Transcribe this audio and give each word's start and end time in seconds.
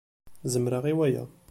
Zemreɣ 0.53 0.85
i 0.91 0.93
waya. 0.97 1.23